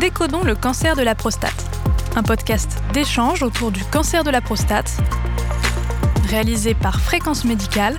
Décodons 0.00 0.42
le 0.42 0.54
cancer 0.54 0.96
de 0.96 1.02
la 1.02 1.14
prostate, 1.14 1.62
un 2.16 2.22
podcast 2.22 2.82
d'échange 2.94 3.42
autour 3.42 3.70
du 3.70 3.84
cancer 3.84 4.24
de 4.24 4.30
la 4.30 4.40
prostate, 4.40 4.96
réalisé 6.26 6.72
par 6.72 7.02
Fréquence 7.02 7.44
Médicale, 7.44 7.98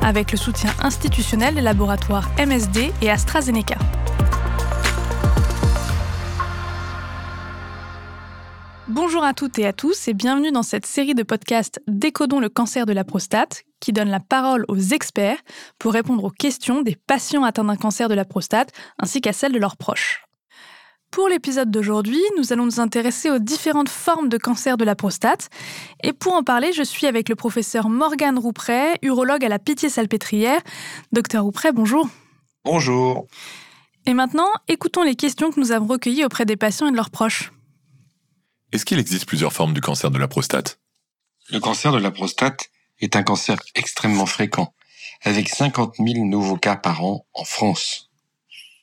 avec 0.00 0.30
le 0.30 0.38
soutien 0.38 0.70
institutionnel 0.80 1.56
des 1.56 1.60
laboratoires 1.60 2.30
MSD 2.38 2.92
et 3.02 3.10
AstraZeneca. 3.10 3.74
Bonjour 8.86 9.24
à 9.24 9.34
toutes 9.34 9.58
et 9.58 9.66
à 9.66 9.72
tous 9.72 10.06
et 10.06 10.14
bienvenue 10.14 10.52
dans 10.52 10.62
cette 10.62 10.86
série 10.86 11.16
de 11.16 11.24
podcasts 11.24 11.82
Décodons 11.88 12.38
le 12.38 12.48
cancer 12.48 12.86
de 12.86 12.92
la 12.92 13.02
prostate 13.02 13.64
qui 13.80 13.92
donne 13.92 14.08
la 14.08 14.20
parole 14.20 14.64
aux 14.68 14.78
experts 14.78 15.38
pour 15.80 15.94
répondre 15.94 16.22
aux 16.22 16.30
questions 16.30 16.82
des 16.82 16.94
patients 16.94 17.42
atteints 17.42 17.64
d'un 17.64 17.74
cancer 17.74 18.08
de 18.08 18.14
la 18.14 18.24
prostate 18.24 18.70
ainsi 19.00 19.20
qu'à 19.20 19.32
celles 19.32 19.52
de 19.52 19.58
leurs 19.58 19.76
proches. 19.76 20.25
Pour 21.16 21.30
l'épisode 21.30 21.70
d'aujourd'hui, 21.70 22.20
nous 22.36 22.52
allons 22.52 22.66
nous 22.66 22.78
intéresser 22.78 23.30
aux 23.30 23.38
différentes 23.38 23.88
formes 23.88 24.28
de 24.28 24.36
cancer 24.36 24.76
de 24.76 24.84
la 24.84 24.94
prostate. 24.94 25.48
Et 26.02 26.12
pour 26.12 26.34
en 26.34 26.42
parler, 26.42 26.74
je 26.74 26.82
suis 26.82 27.06
avec 27.06 27.30
le 27.30 27.34
professeur 27.34 27.88
Morgane 27.88 28.38
Roupret, 28.38 28.98
urologue 29.00 29.42
à 29.42 29.48
la 29.48 29.58
Pitié-Salpêtrière. 29.58 30.60
Docteur 31.12 31.44
Roupret, 31.44 31.72
bonjour. 31.72 32.06
Bonjour. 32.66 33.28
Et 34.04 34.12
maintenant, 34.12 34.50
écoutons 34.68 35.04
les 35.04 35.14
questions 35.14 35.50
que 35.50 35.58
nous 35.58 35.72
avons 35.72 35.86
recueillies 35.86 36.26
auprès 36.26 36.44
des 36.44 36.58
patients 36.58 36.86
et 36.86 36.90
de 36.90 36.96
leurs 36.96 37.08
proches. 37.08 37.50
Est-ce 38.72 38.84
qu'il 38.84 38.98
existe 38.98 39.24
plusieurs 39.24 39.54
formes 39.54 39.72
du 39.72 39.80
cancer 39.80 40.10
de 40.10 40.18
la 40.18 40.28
prostate? 40.28 40.80
Le 41.48 41.60
cancer 41.60 41.92
de 41.92 41.98
la 41.98 42.10
prostate 42.10 42.68
est 43.00 43.16
un 43.16 43.22
cancer 43.22 43.56
extrêmement 43.74 44.26
fréquent, 44.26 44.74
avec 45.22 45.48
50 45.48 45.94
000 45.96 46.26
nouveaux 46.26 46.58
cas 46.58 46.76
par 46.76 47.02
an 47.02 47.26
en 47.32 47.44
France. 47.44 48.05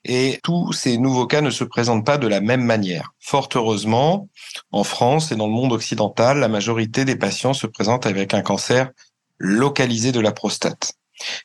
Et 0.05 0.39
tous 0.43 0.73
ces 0.73 0.97
nouveaux 0.97 1.27
cas 1.27 1.41
ne 1.41 1.49
se 1.49 1.63
présentent 1.63 2.05
pas 2.05 2.17
de 2.17 2.27
la 2.27 2.41
même 2.41 2.63
manière. 2.63 3.13
Fort 3.19 3.49
heureusement, 3.55 4.27
en 4.71 4.83
France 4.83 5.31
et 5.31 5.35
dans 5.35 5.47
le 5.47 5.53
monde 5.53 5.71
occidental, 5.71 6.39
la 6.39 6.49
majorité 6.49 7.05
des 7.05 7.15
patients 7.15 7.53
se 7.53 7.67
présentent 7.67 8.05
avec 8.05 8.33
un 8.33 8.41
cancer 8.41 8.91
localisé 9.37 10.11
de 10.11 10.19
la 10.19 10.31
prostate. 10.31 10.93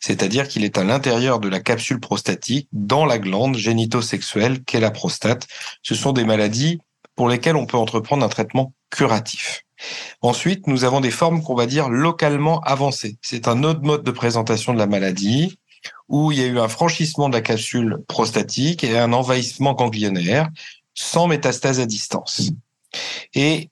C'est-à-dire 0.01 0.49
qu'il 0.49 0.65
est 0.65 0.79
à 0.79 0.85
l'intérieur 0.85 1.39
de 1.39 1.49
la 1.49 1.61
capsule 1.61 2.01
prostatique, 2.01 2.69
dans 2.73 3.05
la 3.05 3.19
glande 3.19 3.57
génitosexuelle 3.57 4.65
qu'est 4.65 4.81
la 4.81 4.91
prostate. 4.91 5.47
Ce 5.83 5.95
sont 5.95 6.13
des 6.13 6.25
maladies 6.25 6.79
pour 7.15 7.29
lesquelles 7.29 7.57
on 7.57 7.67
peut 7.67 7.77
entreprendre 7.77 8.25
un 8.25 8.29
traitement 8.29 8.73
curatif. 8.91 9.65
Ensuite, 10.21 10.67
nous 10.67 10.85
avons 10.85 11.01
des 11.01 11.11
formes 11.11 11.43
qu'on 11.43 11.55
va 11.55 11.67
dire 11.67 11.89
localement 11.89 12.61
avancées. 12.61 13.19
C'est 13.23 13.47
un 13.47 13.63
autre 13.63 13.83
mode 13.83 14.03
de 14.03 14.11
présentation 14.11 14.73
de 14.73 14.79
la 14.79 14.87
maladie 14.87 15.59
où 16.09 16.33
il 16.33 16.39
y 16.39 16.43
a 16.43 16.47
eu 16.47 16.59
un 16.59 16.69
franchissement 16.69 17.29
de 17.29 17.35
la 17.35 17.43
capsule 17.43 17.99
prostatique 18.09 18.85
et 18.85 18.99
un 18.99 19.13
envahissement 19.13 19.75
ganglionnaire 19.75 20.49
sans 20.95 21.29
métastase 21.29 21.81
à 21.81 21.87
distance. 21.87 22.51
Et 23.35 23.71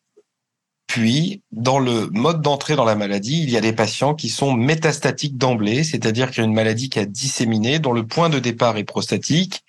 puis, 0.86 1.42
dans 1.50 1.78
le 1.78 2.06
mode 2.12 2.42
d'entrée 2.42 2.76
dans 2.76 2.84
la 2.84 2.94
maladie, 2.94 3.42
il 3.42 3.50
y 3.50 3.56
a 3.56 3.60
des 3.60 3.72
patients 3.72 4.14
qui 4.14 4.28
sont 4.28 4.54
métastatiques 4.54 5.36
d'emblée, 5.36 5.82
c'est-à-dire 5.82 6.30
qu'il 6.30 6.38
y 6.38 6.40
a 6.42 6.48
une 6.48 6.54
maladie 6.54 6.88
qui 6.88 6.98
a 6.98 7.04
disséminé, 7.04 7.78
dont 7.80 7.92
le 7.92 8.06
point 8.06 8.30
de 8.30 8.38
départ 8.38 8.76
est 8.76 8.84
prostatique, 8.84 9.64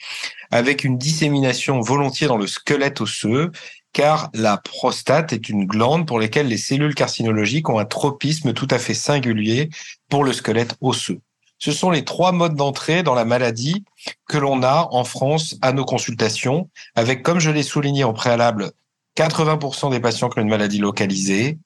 avec 0.51 0.83
une 0.83 0.97
dissémination 0.97 1.81
volontiers 1.81 2.27
dans 2.27 2.37
le 2.37 2.47
squelette 2.47 3.01
osseux, 3.01 3.51
car 3.93 4.29
la 4.33 4.57
prostate 4.57 5.33
est 5.33 5.49
une 5.49 5.65
glande 5.65 6.05
pour 6.05 6.19
laquelle 6.19 6.47
les 6.47 6.57
cellules 6.57 6.93
carcinologiques 6.93 7.67
ont 7.67 7.79
un 7.79 7.85
tropisme 7.85 8.53
tout 8.53 8.67
à 8.69 8.77
fait 8.77 8.93
singulier 8.93 9.69
pour 10.09 10.23
le 10.23 10.33
squelette 10.33 10.75
osseux. 10.81 11.19
Ce 11.59 11.71
sont 11.71 11.89
les 11.89 12.05
trois 12.05 12.31
modes 12.31 12.55
d'entrée 12.55 13.03
dans 13.03 13.15
la 13.15 13.25
maladie 13.25 13.83
que 14.27 14.37
l'on 14.37 14.63
a 14.63 14.87
en 14.91 15.03
France 15.03 15.55
à 15.61 15.73
nos 15.73 15.85
consultations, 15.85 16.69
avec, 16.95 17.23
comme 17.23 17.39
je 17.39 17.49
l'ai 17.49 17.63
souligné 17.63 18.03
en 18.03 18.13
préalable, 18.13 18.71
80% 19.17 19.89
des 19.91 19.99
patients 19.99 20.29
qui 20.29 20.39
ont 20.39 20.43
une 20.43 20.49
maladie 20.49 20.77
localisée, 20.77 21.57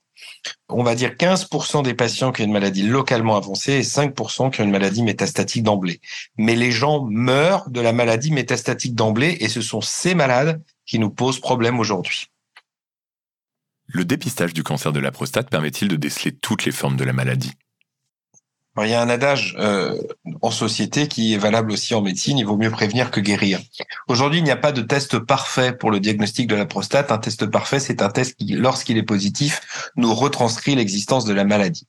on 0.69 0.83
va 0.83 0.95
dire 0.95 1.11
15% 1.11 1.83
des 1.83 1.93
patients 1.93 2.31
qui 2.31 2.41
ont 2.41 2.45
une 2.45 2.51
maladie 2.51 2.83
localement 2.83 3.35
avancée 3.35 3.73
et 3.73 3.81
5% 3.81 4.51
qui 4.51 4.61
ont 4.61 4.63
une 4.63 4.71
maladie 4.71 5.03
métastatique 5.03 5.63
d'emblée. 5.63 5.99
Mais 6.37 6.55
les 6.55 6.71
gens 6.71 7.05
meurent 7.05 7.69
de 7.69 7.81
la 7.81 7.93
maladie 7.93 8.31
métastatique 8.31 8.95
d'emblée 8.95 9.37
et 9.41 9.49
ce 9.49 9.61
sont 9.61 9.81
ces 9.81 10.15
malades 10.15 10.61
qui 10.85 10.99
nous 10.99 11.09
posent 11.09 11.39
problème 11.39 11.79
aujourd'hui. 11.79 12.27
Le 13.87 14.05
dépistage 14.05 14.53
du 14.53 14.63
cancer 14.63 14.93
de 14.93 14.99
la 15.01 15.11
prostate 15.11 15.49
permet-il 15.49 15.89
de 15.89 15.97
déceler 15.97 16.31
toutes 16.31 16.63
les 16.63 16.71
formes 16.71 16.95
de 16.95 17.03
la 17.03 17.13
maladie? 17.13 17.51
Il 18.79 18.89
y 18.89 18.93
a 18.93 19.01
un 19.01 19.09
adage 19.09 19.55
euh, 19.59 20.01
en 20.41 20.51
société 20.51 21.07
qui 21.07 21.33
est 21.33 21.37
valable 21.37 21.71
aussi 21.71 21.93
en 21.93 22.01
médecine, 22.01 22.37
il 22.37 22.45
vaut 22.45 22.57
mieux 22.57 22.71
prévenir 22.71 23.11
que 23.11 23.19
guérir. 23.19 23.59
Aujourd'hui, 24.07 24.39
il 24.39 24.43
n'y 24.43 24.51
a 24.51 24.57
pas 24.57 24.71
de 24.71 24.81
test 24.81 25.19
parfait 25.19 25.73
pour 25.73 25.91
le 25.91 25.99
diagnostic 25.99 26.47
de 26.47 26.55
la 26.55 26.65
prostate. 26.65 27.11
Un 27.11 27.17
test 27.17 27.45
parfait, 27.47 27.79
c'est 27.79 28.01
un 28.01 28.09
test 28.09 28.35
qui, 28.37 28.53
lorsqu'il 28.53 28.97
est 28.97 29.03
positif, 29.03 29.91
nous 29.97 30.13
retranscrit 30.13 30.75
l'existence 30.75 31.25
de 31.25 31.33
la 31.33 31.43
maladie. 31.43 31.87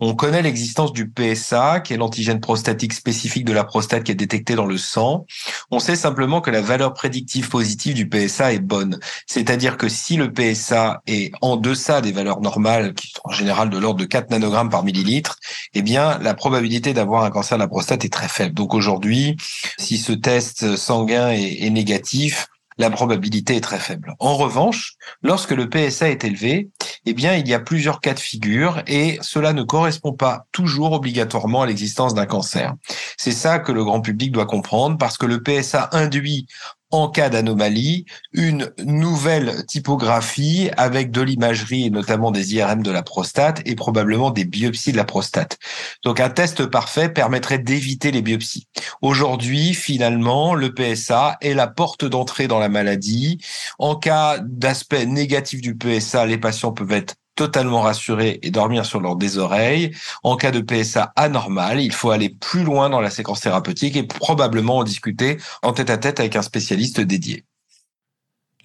On 0.00 0.14
connaît 0.14 0.42
l'existence 0.42 0.92
du 0.92 1.08
PSA, 1.08 1.80
qui 1.80 1.94
est 1.94 1.96
l'antigène 1.96 2.40
prostatique 2.40 2.92
spécifique 2.92 3.44
de 3.44 3.52
la 3.52 3.64
prostate 3.64 4.04
qui 4.04 4.12
est 4.12 4.16
détecté 4.16 4.54
dans 4.54 4.66
le 4.66 4.78
sang. 4.78 5.26
On 5.70 5.78
sait 5.78 5.96
simplement 5.96 6.40
que 6.40 6.50
la 6.50 6.60
valeur 6.60 6.92
prédictive 6.92 7.48
positive 7.48 7.94
du 7.94 8.08
PSA 8.08 8.52
est 8.52 8.58
bonne. 8.58 8.98
C'est-à-dire 9.26 9.76
que 9.76 9.88
si 9.88 10.16
le 10.16 10.32
PSA 10.32 11.02
est 11.06 11.32
en 11.40 11.56
deçà 11.56 12.00
des 12.00 12.12
valeurs 12.12 12.40
normales, 12.40 12.94
qui 12.94 13.08
sont 13.08 13.22
en 13.24 13.32
général 13.32 13.70
de 13.70 13.78
l'ordre 13.78 14.00
de 14.00 14.04
4 14.04 14.30
nanogrammes 14.30 14.70
par 14.70 14.84
millilitre, 14.84 15.38
eh 15.74 15.82
bien, 15.82 16.18
la 16.18 16.34
probabilité 16.34 16.92
d'avoir 16.92 17.24
un 17.24 17.30
cancer 17.30 17.58
de 17.58 17.62
la 17.62 17.68
prostate 17.68 18.04
est 18.04 18.12
très 18.12 18.28
faible. 18.28 18.54
Donc 18.54 18.74
aujourd'hui, 18.74 19.36
si 19.78 19.98
ce 19.98 20.12
test 20.12 20.76
sanguin 20.76 21.30
est, 21.30 21.64
est 21.64 21.70
négatif, 21.70 22.48
la 22.78 22.90
probabilité 22.90 23.56
est 23.56 23.60
très 23.60 23.78
faible. 23.78 24.14
En 24.18 24.36
revanche, 24.36 24.94
lorsque 25.22 25.52
le 25.52 25.68
PSA 25.68 26.10
est 26.10 26.24
élevé, 26.24 26.70
eh 27.06 27.14
bien, 27.14 27.34
il 27.34 27.46
y 27.46 27.54
a 27.54 27.60
plusieurs 27.60 28.00
cas 28.00 28.14
de 28.14 28.20
figure 28.20 28.82
et 28.86 29.18
cela 29.20 29.52
ne 29.52 29.62
correspond 29.62 30.12
pas 30.12 30.46
toujours 30.52 30.92
obligatoirement 30.92 31.62
à 31.62 31.66
l'existence 31.66 32.14
d'un 32.14 32.26
cancer. 32.26 32.74
C'est 33.16 33.32
ça 33.32 33.58
que 33.58 33.72
le 33.72 33.84
grand 33.84 34.00
public 34.00 34.32
doit 34.32 34.46
comprendre 34.46 34.96
parce 34.96 35.18
que 35.18 35.26
le 35.26 35.42
PSA 35.42 35.90
induit 35.92 36.46
en 36.90 37.08
cas 37.08 37.28
d'anomalie, 37.28 38.04
une 38.32 38.72
nouvelle 38.84 39.66
typographie 39.66 40.70
avec 40.76 41.10
de 41.10 41.22
l'imagerie 41.22 41.86
et 41.86 41.90
notamment 41.90 42.30
des 42.30 42.54
IRM 42.54 42.82
de 42.82 42.90
la 42.90 43.02
prostate 43.02 43.62
et 43.64 43.74
probablement 43.74 44.30
des 44.30 44.44
biopsies 44.44 44.92
de 44.92 44.96
la 44.96 45.04
prostate. 45.04 45.58
Donc 46.04 46.20
un 46.20 46.30
test 46.30 46.66
parfait 46.66 47.08
permettrait 47.08 47.58
d'éviter 47.58 48.12
les 48.12 48.22
biopsies. 48.22 48.68
Aujourd'hui, 49.02 49.74
finalement, 49.74 50.54
le 50.54 50.72
PSA 50.72 51.36
est 51.40 51.54
la 51.54 51.66
porte 51.66 52.04
d'entrée 52.04 52.46
dans 52.46 52.60
la 52.60 52.68
maladie. 52.68 53.38
En 53.78 53.96
cas 53.96 54.38
d'aspect 54.38 55.06
négatif 55.06 55.60
du 55.60 55.76
PSA, 55.76 56.26
les 56.26 56.38
patients 56.38 56.72
peuvent 56.72 56.92
être 56.92 57.16
totalement 57.34 57.82
rassurés 57.82 58.38
et 58.42 58.50
dormir 58.50 58.86
sur 58.86 59.00
leurs 59.00 59.16
des 59.16 59.38
oreilles. 59.38 59.94
En 60.22 60.36
cas 60.36 60.50
de 60.50 60.60
PSA 60.60 61.12
anormal, 61.16 61.80
il 61.80 61.92
faut 61.92 62.10
aller 62.10 62.30
plus 62.30 62.64
loin 62.64 62.90
dans 62.90 63.00
la 63.00 63.10
séquence 63.10 63.40
thérapeutique 63.40 63.96
et 63.96 64.04
probablement 64.04 64.78
en 64.78 64.84
discuter 64.84 65.38
en 65.62 65.72
tête 65.72 65.90
à 65.90 65.98
tête 65.98 66.20
avec 66.20 66.36
un 66.36 66.42
spécialiste 66.42 67.00
dédié. 67.00 67.44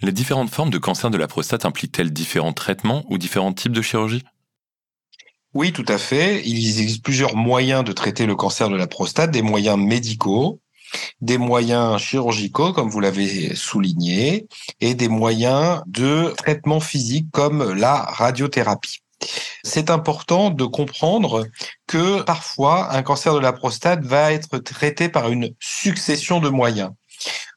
Les 0.01 0.11
différentes 0.11 0.49
formes 0.49 0.69
de 0.69 0.77
cancer 0.77 1.09
de 1.09 1.17
la 1.17 1.27
prostate 1.27 1.65
impliquent-elles 1.65 2.13
différents 2.13 2.53
traitements 2.53 3.03
ou 3.09 3.17
différents 3.17 3.53
types 3.53 3.73
de 3.73 3.81
chirurgie? 3.81 4.23
Oui, 5.53 5.73
tout 5.73 5.85
à 5.87 5.97
fait. 5.97 6.41
Il 6.45 6.55
existe 6.55 7.03
plusieurs 7.03 7.35
moyens 7.35 7.83
de 7.83 7.91
traiter 7.91 8.25
le 8.25 8.35
cancer 8.35 8.69
de 8.69 8.75
la 8.75 8.87
prostate, 8.87 9.31
des 9.31 9.41
moyens 9.41 9.77
médicaux, 9.77 10.61
des 11.21 11.37
moyens 11.37 11.99
chirurgicaux, 11.99 12.73
comme 12.73 12.89
vous 12.89 12.99
l'avez 12.99 13.55
souligné, 13.55 14.47
et 14.81 14.95
des 14.95 15.09
moyens 15.09 15.81
de 15.87 16.33
traitement 16.37 16.79
physique 16.79 17.27
comme 17.31 17.73
la 17.73 17.95
radiothérapie. 17.95 18.99
C'est 19.63 19.89
important 19.89 20.49
de 20.49 20.65
comprendre 20.65 21.45
que 21.87 22.21
parfois 22.21 22.93
un 22.93 23.03
cancer 23.03 23.33
de 23.33 23.39
la 23.39 23.53
prostate 23.53 24.03
va 24.03 24.31
être 24.31 24.57
traité 24.59 25.09
par 25.09 25.29
une 25.29 25.53
succession 25.59 26.39
de 26.39 26.49
moyens. 26.49 26.91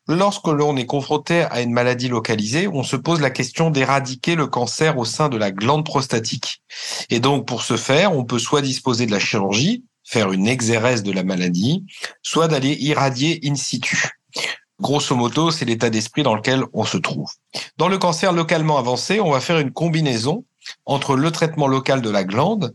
Lorsque 0.08 0.48
l'on 0.48 0.76
est 0.76 0.86
confronté 0.86 1.42
à 1.42 1.60
une 1.60 1.70
maladie 1.70 2.08
localisée, 2.08 2.66
on 2.66 2.82
se 2.82 2.96
pose 2.96 3.20
la 3.20 3.30
question 3.30 3.70
d'éradiquer 3.70 4.34
le 4.34 4.48
cancer 4.48 4.98
au 4.98 5.04
sein 5.04 5.28
de 5.28 5.36
la 5.36 5.52
glande 5.52 5.84
prostatique. 5.84 6.62
Et 7.08 7.20
donc, 7.20 7.46
pour 7.46 7.62
ce 7.62 7.76
faire, 7.76 8.16
on 8.16 8.24
peut 8.24 8.40
soit 8.40 8.62
disposer 8.62 9.06
de 9.06 9.12
la 9.12 9.20
chirurgie, 9.20 9.84
faire 10.04 10.32
une 10.32 10.46
exérèse 10.46 11.02
de 11.02 11.12
la 11.12 11.24
maladie, 11.24 11.84
soit 12.22 12.48
d'aller 12.48 12.76
irradier 12.80 13.40
in 13.44 13.54
situ. 13.54 14.10
Grosso 14.80 15.14
modo, 15.14 15.50
c'est 15.50 15.64
l'état 15.64 15.90
d'esprit 15.90 16.22
dans 16.22 16.34
lequel 16.34 16.64
on 16.72 16.84
se 16.84 16.96
trouve. 16.96 17.30
Dans 17.76 17.88
le 17.88 17.98
cancer 17.98 18.32
localement 18.32 18.78
avancé, 18.78 19.20
on 19.20 19.30
va 19.30 19.40
faire 19.40 19.58
une 19.58 19.70
combinaison 19.70 20.44
entre 20.86 21.14
le 21.14 21.30
traitement 21.30 21.68
local 21.68 22.02
de 22.02 22.10
la 22.10 22.24
glande 22.24 22.74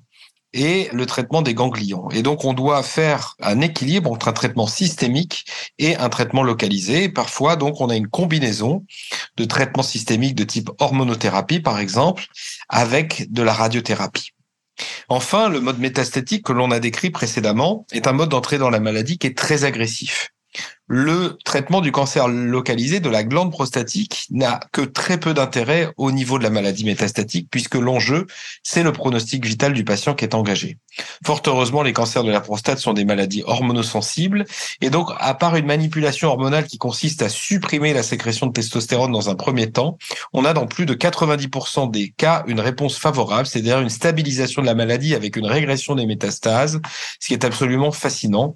et 0.53 0.89
le 0.93 1.05
traitement 1.05 1.41
des 1.41 1.53
ganglions. 1.53 2.09
Et 2.11 2.23
donc, 2.23 2.45
on 2.45 2.53
doit 2.53 2.81
faire 2.81 3.35
un 3.41 3.59
équilibre 3.61 4.11
entre 4.11 4.29
un 4.29 4.33
traitement 4.33 4.67
systémique 4.67 5.45
et 5.77 5.95
un 5.97 6.09
traitement 6.09 6.43
localisé. 6.43 7.09
parfois, 7.09 7.57
donc, 7.57 7.81
on 7.81 7.89
a 7.89 7.95
une 7.95 8.07
combinaison 8.07 8.85
de 9.35 9.43
traitements 9.43 9.83
systémiques 9.83 10.35
de 10.35 10.45
type 10.45 10.69
hormonothérapie, 10.79 11.59
par 11.59 11.79
exemple, 11.79 12.25
avec 12.69 13.31
de 13.31 13.43
la 13.43 13.53
radiothérapie. 13.53 14.31
Enfin, 15.09 15.49
le 15.49 15.59
mode 15.59 15.79
métastatique 15.79 16.45
que 16.45 16.53
l'on 16.53 16.71
a 16.71 16.79
décrit 16.79 17.09
précédemment 17.09 17.85
est 17.91 18.07
un 18.07 18.13
mode 18.13 18.29
d'entrée 18.29 18.57
dans 18.57 18.69
la 18.69 18.79
maladie 18.79 19.17
qui 19.17 19.27
est 19.27 19.37
très 19.37 19.63
agressif. 19.63 20.33
Le 20.87 21.37
traitement 21.43 21.81
du 21.81 21.91
cancer 21.91 22.29
localisé 22.29 23.01
de 23.01 23.09
la 23.09 23.23
glande 23.23 23.51
prostatique 23.51 24.25
n'a 24.31 24.61
que 24.71 24.81
très 24.81 25.19
peu 25.19 25.33
d'intérêt 25.33 25.91
au 25.97 26.11
niveau 26.11 26.37
de 26.37 26.43
la 26.43 26.49
maladie 26.49 26.85
métastatique, 26.85 27.49
puisque 27.51 27.75
l'enjeu, 27.75 28.25
c'est 28.63 28.83
le 28.83 28.93
pronostic 28.93 29.45
vital 29.45 29.73
du 29.73 29.83
patient 29.83 30.15
qui 30.15 30.23
est 30.23 30.33
engagé. 30.33 30.77
Fort 31.25 31.41
heureusement, 31.45 31.83
les 31.83 31.91
cancers 31.91 32.23
de 32.23 32.31
la 32.31 32.39
prostate 32.39 32.79
sont 32.79 32.93
des 32.93 33.03
maladies 33.03 33.43
hormonosensibles, 33.45 34.45
et 34.81 34.89
donc, 34.89 35.09
à 35.19 35.33
part 35.33 35.57
une 35.57 35.65
manipulation 35.65 36.29
hormonale 36.29 36.65
qui 36.65 36.77
consiste 36.77 37.21
à 37.21 37.27
supprimer 37.27 37.93
la 37.93 38.03
sécrétion 38.03 38.47
de 38.47 38.53
testostérone 38.53 39.11
dans 39.11 39.29
un 39.29 39.35
premier 39.35 39.69
temps, 39.69 39.97
on 40.31 40.45
a 40.45 40.53
dans 40.53 40.67
plus 40.67 40.85
de 40.85 40.93
90% 40.93 41.91
des 41.91 42.13
cas 42.15 42.45
une 42.47 42.61
réponse 42.61 42.97
favorable, 42.97 43.45
c'est-à-dire 43.45 43.81
une 43.81 43.89
stabilisation 43.89 44.61
de 44.61 44.67
la 44.67 44.75
maladie 44.75 45.15
avec 45.15 45.35
une 45.35 45.45
régression 45.45 45.95
des 45.95 46.05
métastases, 46.05 46.79
ce 47.19 47.27
qui 47.27 47.33
est 47.33 47.43
absolument 47.43 47.91
fascinant. 47.91 48.53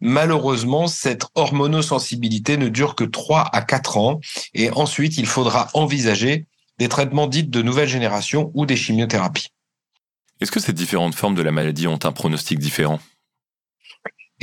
Malheureusement, 0.00 0.86
cette 0.86 1.26
hormonosensibilité 1.34 2.56
ne 2.56 2.68
dure 2.68 2.94
que 2.94 3.04
3 3.04 3.48
à 3.52 3.62
4 3.62 3.96
ans 3.96 4.20
et 4.52 4.70
ensuite 4.70 5.16
il 5.18 5.26
faudra 5.26 5.68
envisager 5.74 6.46
des 6.78 6.88
traitements 6.88 7.26
dits 7.26 7.44
de 7.44 7.62
nouvelle 7.62 7.88
génération 7.88 8.50
ou 8.54 8.66
des 8.66 8.76
chimiothérapies. 8.76 9.48
Est-ce 10.40 10.50
que 10.50 10.60
ces 10.60 10.72
différentes 10.72 11.14
formes 11.14 11.34
de 11.34 11.42
la 11.42 11.52
maladie 11.52 11.86
ont 11.86 11.98
un 12.02 12.12
pronostic 12.12 12.58
différent? 12.58 13.00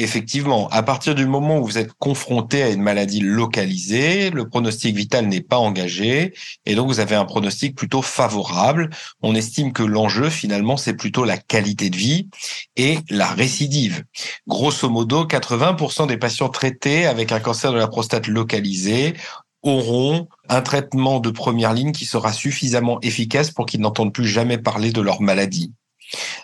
Effectivement, 0.02 0.68
à 0.70 0.82
partir 0.82 1.14
du 1.14 1.28
moment 1.28 1.60
où 1.60 1.64
vous 1.64 1.78
êtes 1.78 1.94
confronté 1.94 2.64
à 2.64 2.70
une 2.70 2.82
maladie 2.82 3.20
localisée, 3.20 4.32
le 4.32 4.50
pronostic 4.50 4.96
vital 4.96 5.28
n'est 5.28 5.42
pas 5.42 5.60
engagé 5.60 6.34
et 6.66 6.74
donc 6.74 6.88
vous 6.88 7.00
avez 7.00 7.14
un 7.14 7.26
pronostic 7.26 7.76
plutôt 7.76 8.02
favorable. 8.02 8.90
On 9.22 9.36
estime 9.36 9.74
que 9.74 9.84
l'enjeu 9.84 10.32
finalement 10.32 10.76
c'est 10.76 10.96
plutôt 10.96 11.24
la 11.24 11.38
qualité 11.38 11.92
de 11.92 11.98
vie 11.98 12.30
et 12.76 12.98
la 13.12 13.28
récidive. 13.28 14.04
Grosso 14.48 14.90
modo, 14.90 15.26
80% 15.26 16.08
des 16.08 16.18
patients 16.18 16.50
traités 16.50 17.06
avec 17.06 17.32
un 17.32 17.40
cancer 17.40 17.72
de 17.72 17.78
la 17.78 17.88
prostate 17.88 18.26
localisé 18.26 19.14
auront 19.62 20.28
un 20.50 20.64
traitement 20.64 21.20
de 21.20 21.30
première 21.30 21.74
ligne 21.74 21.92
qui 21.92 22.06
sera 22.06 22.34
suffisamment 22.34 23.00
efficace 23.02 23.52
pour 23.52 23.68
qu'ils 23.68 23.82
n'entendent 23.82 24.16
plus 24.16 24.28
jamais 24.28 24.58
parler 24.58 24.92
de 24.92 25.02
leur 25.02 25.22
maladie. 25.22 25.76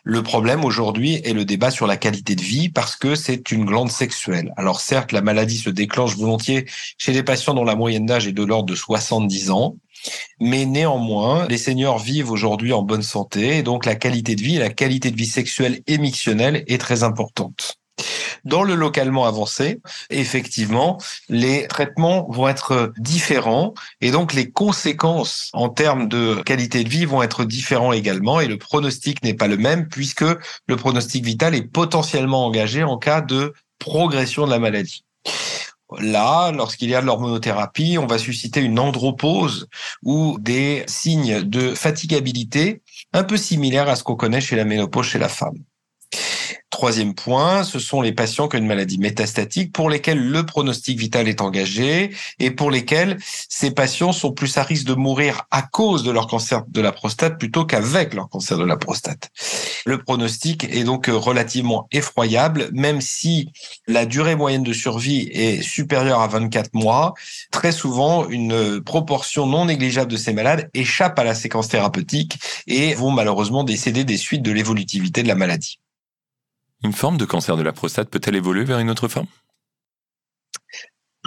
Le 0.03 0.23
problème 0.23 0.63
aujourd'hui 0.63 1.15
est 1.23 1.33
le 1.33 1.45
débat 1.45 1.71
sur 1.71 1.87
la 1.87 1.97
qualité 1.97 2.35
de 2.35 2.41
vie 2.41 2.69
parce 2.69 2.95
que 2.95 3.15
c'est 3.15 3.51
une 3.51 3.65
glande 3.65 3.91
sexuelle. 3.91 4.53
Alors 4.57 4.79
certes, 4.79 5.11
la 5.11 5.21
maladie 5.21 5.57
se 5.57 5.69
déclenche 5.69 6.15
volontiers 6.15 6.65
chez 6.97 7.13
les 7.13 7.23
patients 7.23 7.53
dont 7.53 7.63
la 7.63 7.75
moyenne 7.75 8.05
d'âge 8.05 8.27
est 8.27 8.33
de 8.33 8.43
l'ordre 8.43 8.69
de 8.69 8.75
70 8.75 9.51
ans. 9.51 9.75
Mais 10.39 10.65
néanmoins, 10.65 11.47
les 11.47 11.57
seniors 11.57 11.99
vivent 11.99 12.31
aujourd'hui 12.31 12.71
en 12.71 12.83
bonne 12.83 13.01
santé 13.01 13.57
et 13.57 13.63
donc 13.63 13.85
la 13.85 13.95
qualité 13.95 14.35
de 14.35 14.41
vie 14.41 14.57
la 14.57 14.69
qualité 14.69 15.11
de 15.11 15.17
vie 15.17 15.25
sexuelle 15.25 15.81
et 15.87 15.97
mictionnelle 15.97 16.63
est 16.67 16.77
très 16.77 17.03
importante. 17.03 17.79
Dans 18.45 18.63
le 18.63 18.75
localement 18.75 19.25
avancé, 19.25 19.79
effectivement, 20.09 20.97
les 21.29 21.67
traitements 21.67 22.27
vont 22.29 22.47
être 22.47 22.93
différents 22.97 23.73
et 24.01 24.11
donc 24.11 24.33
les 24.33 24.51
conséquences 24.51 25.49
en 25.53 25.69
termes 25.69 26.07
de 26.07 26.41
qualité 26.43 26.83
de 26.83 26.89
vie 26.89 27.05
vont 27.05 27.23
être 27.23 27.45
différents 27.45 27.93
également 27.93 28.39
et 28.39 28.47
le 28.47 28.57
pronostic 28.57 29.23
n'est 29.23 29.33
pas 29.33 29.47
le 29.47 29.57
même 29.57 29.87
puisque 29.87 30.25
le 30.67 30.75
pronostic 30.75 31.25
vital 31.25 31.55
est 31.55 31.63
potentiellement 31.63 32.45
engagé 32.45 32.83
en 32.83 32.97
cas 32.97 33.21
de 33.21 33.53
progression 33.79 34.45
de 34.45 34.51
la 34.51 34.59
maladie. 34.59 35.03
Là, 35.99 36.51
lorsqu'il 36.51 36.89
y 36.89 36.95
a 36.95 37.01
de 37.01 37.05
l'hormonothérapie, 37.05 37.97
on 37.97 38.07
va 38.07 38.17
susciter 38.17 38.59
une 38.59 38.77
andropause 38.77 39.67
ou 40.03 40.37
des 40.39 40.83
signes 40.87 41.43
de 41.43 41.73
fatigabilité 41.73 42.81
un 43.13 43.23
peu 43.23 43.37
similaires 43.37 43.87
à 43.87 43.95
ce 43.95 44.03
qu'on 44.03 44.15
connaît 44.15 44.41
chez 44.41 44.57
la 44.57 44.65
ménopause 44.65 45.05
chez 45.05 45.19
la 45.19 45.29
femme. 45.29 45.57
Troisième 46.69 47.15
point, 47.15 47.63
ce 47.63 47.79
sont 47.79 48.01
les 48.01 48.11
patients 48.11 48.49
qui 48.49 48.57
ont 48.57 48.59
une 48.59 48.67
maladie 48.67 48.97
métastatique 48.97 49.71
pour 49.71 49.89
lesquels 49.89 50.19
le 50.19 50.45
pronostic 50.45 50.99
vital 50.99 51.29
est 51.29 51.39
engagé 51.39 52.13
et 52.39 52.51
pour 52.51 52.71
lesquels 52.71 53.17
ces 53.47 53.71
patients 53.71 54.11
sont 54.11 54.33
plus 54.33 54.57
à 54.57 54.63
risque 54.63 54.85
de 54.85 54.93
mourir 54.93 55.43
à 55.49 55.61
cause 55.61 56.03
de 56.03 56.11
leur 56.11 56.27
cancer 56.27 56.65
de 56.67 56.81
la 56.81 56.91
prostate 56.91 57.39
plutôt 57.39 57.65
qu'avec 57.65 58.13
leur 58.13 58.27
cancer 58.27 58.57
de 58.57 58.65
la 58.65 58.75
prostate. 58.75 59.29
Le 59.85 59.97
pronostic 59.97 60.65
est 60.65 60.83
donc 60.83 61.07
relativement 61.07 61.87
effroyable, 61.93 62.69
même 62.73 62.99
si 62.99 63.49
la 63.87 64.05
durée 64.05 64.35
moyenne 64.35 64.63
de 64.63 64.73
survie 64.73 65.29
est 65.31 65.61
supérieure 65.61 66.19
à 66.19 66.27
24 66.27 66.73
mois. 66.73 67.13
Très 67.49 67.71
souvent, 67.71 68.27
une 68.27 68.81
proportion 68.81 69.47
non 69.47 69.65
négligeable 69.65 70.11
de 70.11 70.17
ces 70.17 70.33
malades 70.33 70.69
échappent 70.73 71.17
à 71.17 71.23
la 71.23 71.33
séquence 71.33 71.69
thérapeutique 71.69 72.37
et 72.67 72.93
vont 72.93 73.11
malheureusement 73.11 73.63
décéder 73.63 74.03
des 74.03 74.17
suites 74.17 74.43
de 74.43 74.51
l'évolutivité 74.51 75.23
de 75.23 75.29
la 75.29 75.35
maladie. 75.35 75.79
Une 76.83 76.94
forme 76.94 77.18
de 77.18 77.25
cancer 77.25 77.57
de 77.57 77.63
la 77.63 77.74
prostate 77.74 78.09
peut-elle 78.09 78.35
évoluer 78.35 78.63
vers 78.63 78.79
une 78.79 78.89
autre 78.91 79.07
forme? 79.07 79.27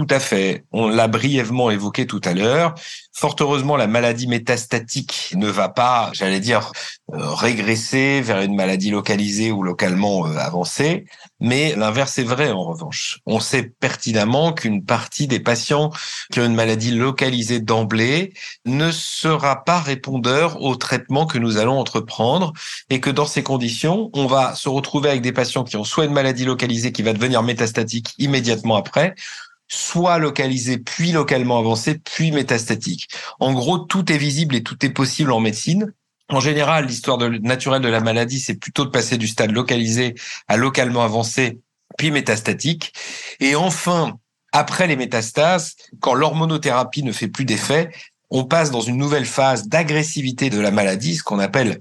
Tout 0.00 0.14
à 0.14 0.18
fait. 0.18 0.64
On 0.72 0.88
l'a 0.88 1.08
brièvement 1.08 1.70
évoqué 1.70 2.06
tout 2.06 2.22
à 2.24 2.32
l'heure. 2.32 2.74
Fort 3.12 3.36
heureusement, 3.40 3.76
la 3.76 3.86
maladie 3.86 4.26
métastatique 4.26 5.34
ne 5.36 5.46
va 5.46 5.68
pas, 5.68 6.08
j'allais 6.14 6.40
dire, 6.40 6.72
euh, 7.12 7.34
régresser 7.34 8.22
vers 8.22 8.40
une 8.40 8.54
maladie 8.54 8.90
localisée 8.90 9.52
ou 9.52 9.62
localement 9.62 10.26
euh, 10.26 10.38
avancée, 10.38 11.04
mais 11.38 11.74
l'inverse 11.76 12.18
est 12.18 12.24
vrai 12.24 12.50
en 12.50 12.64
revanche. 12.64 13.18
On 13.26 13.40
sait 13.40 13.74
pertinemment 13.78 14.54
qu'une 14.54 14.86
partie 14.86 15.26
des 15.26 15.40
patients 15.40 15.90
qui 16.32 16.40
ont 16.40 16.46
une 16.46 16.54
maladie 16.54 16.92
localisée 16.92 17.60
d'emblée 17.60 18.32
ne 18.64 18.90
sera 18.92 19.64
pas 19.64 19.80
répondeur 19.80 20.62
au 20.62 20.76
traitement 20.76 21.26
que 21.26 21.36
nous 21.36 21.58
allons 21.58 21.78
entreprendre 21.78 22.54
et 22.88 23.00
que 23.00 23.10
dans 23.10 23.26
ces 23.26 23.42
conditions, 23.42 24.08
on 24.14 24.26
va 24.26 24.54
se 24.54 24.70
retrouver 24.70 25.10
avec 25.10 25.20
des 25.20 25.32
patients 25.32 25.64
qui 25.64 25.76
ont 25.76 25.84
soit 25.84 26.06
une 26.06 26.14
maladie 26.14 26.46
localisée 26.46 26.92
qui 26.92 27.02
va 27.02 27.12
devenir 27.12 27.42
métastatique 27.42 28.14
immédiatement 28.16 28.76
après, 28.76 29.14
soit 29.70 30.18
localisé, 30.18 30.78
puis 30.78 31.12
localement 31.12 31.58
avancé, 31.58 31.98
puis 31.98 32.32
métastatique. 32.32 33.08
En 33.38 33.54
gros, 33.54 33.78
tout 33.78 34.12
est 34.12 34.18
visible 34.18 34.56
et 34.56 34.62
tout 34.62 34.84
est 34.84 34.90
possible 34.90 35.32
en 35.32 35.40
médecine. 35.40 35.94
En 36.28 36.40
général, 36.40 36.86
l'histoire 36.86 37.18
naturelle 37.18 37.82
de 37.82 37.88
la 37.88 38.00
maladie, 38.00 38.40
c'est 38.40 38.56
plutôt 38.56 38.84
de 38.84 38.90
passer 38.90 39.16
du 39.16 39.28
stade 39.28 39.52
localisé 39.52 40.14
à 40.48 40.56
localement 40.56 41.02
avancé, 41.02 41.60
puis 41.96 42.10
métastatique. 42.10 42.92
Et 43.38 43.54
enfin, 43.54 44.18
après 44.52 44.86
les 44.86 44.96
métastases, 44.96 45.76
quand 46.00 46.14
l'hormonothérapie 46.14 47.02
ne 47.02 47.12
fait 47.12 47.28
plus 47.28 47.44
d'effet, 47.44 47.90
on 48.30 48.44
passe 48.44 48.70
dans 48.70 48.80
une 48.80 48.96
nouvelle 48.96 49.26
phase 49.26 49.68
d'agressivité 49.68 50.50
de 50.50 50.60
la 50.60 50.70
maladie, 50.70 51.16
ce 51.16 51.22
qu'on 51.22 51.38
appelle 51.38 51.80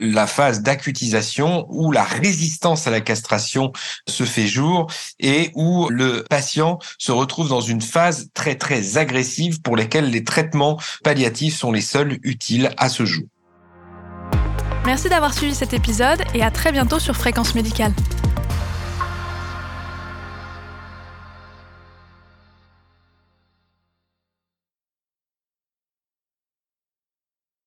la 0.00 0.26
phase 0.26 0.62
d'acutisation, 0.62 1.66
où 1.68 1.92
la 1.92 2.04
résistance 2.04 2.86
à 2.86 2.90
la 2.90 3.00
castration 3.00 3.72
se 4.08 4.24
fait 4.24 4.46
jour 4.46 4.90
et 5.18 5.50
où 5.54 5.88
le 5.88 6.24
patient 6.28 6.78
se 6.98 7.12
retrouve 7.12 7.48
dans 7.48 7.60
une 7.60 7.82
phase 7.82 8.28
très 8.34 8.56
très 8.56 8.98
agressive 8.98 9.62
pour 9.62 9.76
lesquelles 9.76 10.10
les 10.10 10.24
traitements 10.24 10.78
palliatifs 11.02 11.56
sont 11.56 11.72
les 11.72 11.80
seuls 11.80 12.18
utiles 12.22 12.70
à 12.76 12.88
ce 12.88 13.04
jour. 13.04 13.24
Merci 14.84 15.08
d'avoir 15.08 15.34
suivi 15.34 15.54
cet 15.54 15.72
épisode 15.72 16.22
et 16.32 16.42
à 16.42 16.50
très 16.52 16.70
bientôt 16.70 17.00
sur 17.00 17.16
Fréquence 17.16 17.56
Médicale. 17.56 17.92